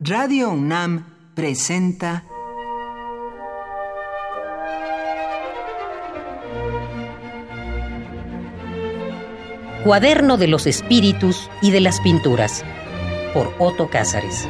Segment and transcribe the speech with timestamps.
[0.00, 2.22] Radio UNAM presenta
[9.82, 12.64] Cuaderno de los Espíritus y de las Pinturas
[13.34, 14.46] por Otto Cázares.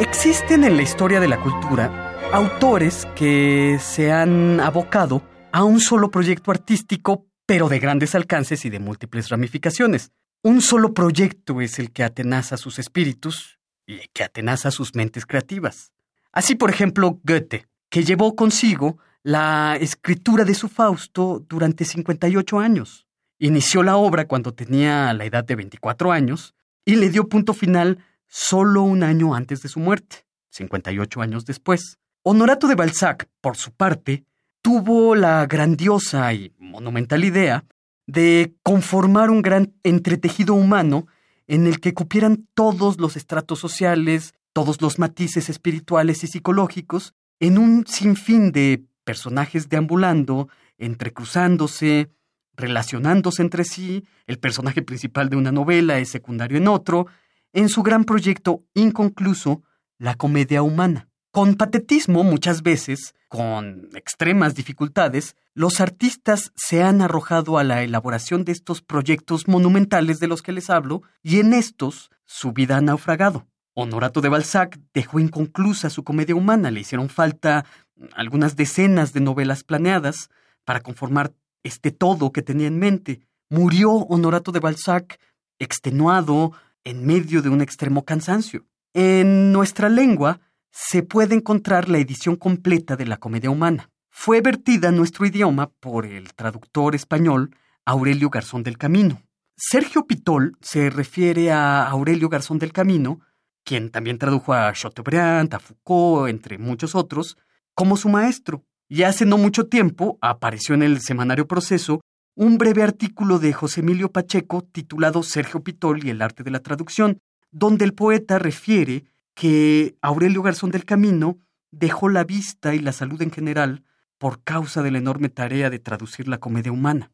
[0.00, 6.10] Existen en la historia de la cultura autores que se han abocado a un solo
[6.10, 10.12] proyecto artístico, pero de grandes alcances y de múltiples ramificaciones.
[10.42, 15.90] Un solo proyecto es el que atenaza sus espíritus y que atenaza sus mentes creativas.
[16.30, 23.06] Así, por ejemplo, Goethe, que llevó consigo la escritura de su Fausto durante 58 años.
[23.38, 28.04] Inició la obra cuando tenía la edad de 24 años y le dio punto final
[28.26, 31.98] solo un año antes de su muerte, 58 años después.
[32.24, 34.26] Honorato de Balzac, por su parte,
[34.62, 37.64] tuvo la grandiosa y monumental idea
[38.06, 41.06] de conformar un gran entretejido humano
[41.46, 47.58] en el que cupieran todos los estratos sociales, todos los matices espirituales y psicológicos, en
[47.58, 52.10] un sinfín de personajes deambulando, entrecruzándose,
[52.54, 57.06] relacionándose entre sí, el personaje principal de una novela es secundario en otro,
[57.52, 59.62] en su gran proyecto inconcluso,
[59.98, 61.07] la comedia humana.
[61.30, 68.44] Con patetismo muchas veces, con extremas dificultades, los artistas se han arrojado a la elaboración
[68.44, 72.80] de estos proyectos monumentales de los que les hablo, y en estos su vida ha
[72.80, 73.46] naufragado.
[73.74, 77.66] Honorato de Balzac dejó inconclusa su comedia humana, le hicieron falta
[78.14, 80.30] algunas decenas de novelas planeadas
[80.64, 83.20] para conformar este todo que tenía en mente.
[83.50, 85.20] Murió Honorato de Balzac
[85.58, 86.52] extenuado
[86.84, 88.64] en medio de un extremo cansancio.
[88.94, 90.40] En nuestra lengua
[90.70, 93.90] se puede encontrar la edición completa de la comedia humana.
[94.10, 99.22] Fue vertida en nuestro idioma por el traductor español Aurelio Garzón del Camino.
[99.56, 103.20] Sergio Pitol se refiere a Aurelio Garzón del Camino,
[103.64, 107.36] quien también tradujo a Chateaubriand, a Foucault, entre muchos otros,
[107.74, 108.64] como su maestro.
[108.88, 112.00] Y hace no mucho tiempo apareció en el semanario Proceso
[112.34, 116.60] un breve artículo de José Emilio Pacheco titulado Sergio Pitol y el arte de la
[116.60, 117.18] traducción,
[117.50, 119.06] donde el poeta refiere
[119.38, 121.38] que Aurelio Garzón del Camino
[121.70, 123.84] dejó la vista y la salud en general
[124.18, 127.12] por causa de la enorme tarea de traducir la comedia humana.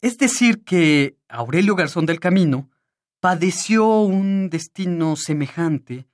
[0.00, 2.70] Es decir, que Aurelio Garzón del Camino
[3.20, 6.08] padeció un destino semejante,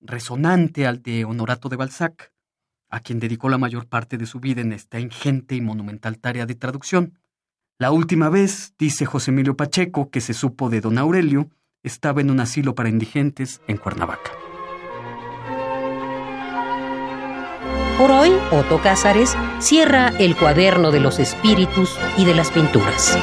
[0.00, 2.32] resonante al de Honorato de Balzac,
[2.88, 6.46] a quien dedicó la mayor parte de su vida en esta ingente y monumental tarea
[6.46, 7.18] de traducción.
[7.78, 11.50] La última vez, dice José Emilio Pacheco, que se supo de don Aurelio,
[11.82, 14.30] estaba en un asilo para indigentes en Cuernavaca.
[18.00, 23.18] Por hoy, Otto Cázares cierra el cuaderno de los espíritus y de las pinturas.